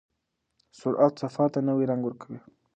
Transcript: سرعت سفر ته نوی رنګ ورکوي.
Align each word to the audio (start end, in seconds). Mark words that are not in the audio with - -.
سرعت 0.79 1.13
سفر 1.23 1.47
ته 1.53 1.59
نوی 1.67 1.85
رنګ 1.91 2.01
ورکوي. 2.05 2.39